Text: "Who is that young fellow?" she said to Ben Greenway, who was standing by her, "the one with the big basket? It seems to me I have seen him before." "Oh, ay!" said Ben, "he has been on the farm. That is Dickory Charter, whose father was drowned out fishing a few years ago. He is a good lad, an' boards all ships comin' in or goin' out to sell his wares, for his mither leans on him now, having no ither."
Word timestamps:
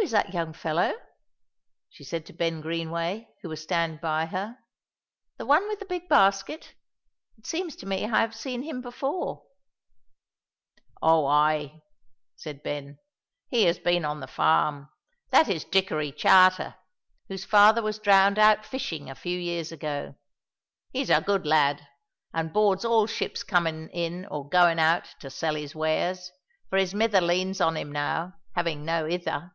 "Who 0.00 0.06
is 0.08 0.10
that 0.10 0.34
young 0.34 0.52
fellow?" 0.52 0.92
she 1.88 2.04
said 2.04 2.26
to 2.26 2.34
Ben 2.34 2.60
Greenway, 2.60 3.26
who 3.40 3.48
was 3.48 3.62
standing 3.62 3.98
by 4.02 4.26
her, 4.26 4.58
"the 5.38 5.46
one 5.46 5.66
with 5.66 5.78
the 5.78 5.86
big 5.86 6.10
basket? 6.10 6.74
It 7.38 7.46
seems 7.46 7.74
to 7.76 7.86
me 7.86 8.04
I 8.04 8.08
have 8.20 8.34
seen 8.34 8.64
him 8.64 8.82
before." 8.82 9.44
"Oh, 11.00 11.24
ay!" 11.24 11.80
said 12.36 12.62
Ben, 12.62 12.98
"he 13.48 13.62
has 13.64 13.78
been 13.78 14.04
on 14.04 14.20
the 14.20 14.26
farm. 14.26 14.90
That 15.30 15.48
is 15.48 15.64
Dickory 15.64 16.12
Charter, 16.12 16.74
whose 17.28 17.46
father 17.46 17.80
was 17.80 17.98
drowned 18.00 18.38
out 18.38 18.66
fishing 18.66 19.08
a 19.08 19.14
few 19.14 19.38
years 19.38 19.72
ago. 19.72 20.16
He 20.90 21.00
is 21.00 21.08
a 21.08 21.22
good 21.22 21.46
lad, 21.46 21.86
an' 22.34 22.48
boards 22.52 22.84
all 22.84 23.06
ships 23.06 23.42
comin' 23.42 23.88
in 23.88 24.26
or 24.26 24.46
goin' 24.50 24.78
out 24.80 25.14
to 25.20 25.30
sell 25.30 25.54
his 25.54 25.74
wares, 25.74 26.30
for 26.68 26.76
his 26.78 26.92
mither 26.92 27.22
leans 27.22 27.58
on 27.58 27.74
him 27.74 27.90
now, 27.90 28.34
having 28.54 28.84
no 28.84 29.06
ither." 29.06 29.52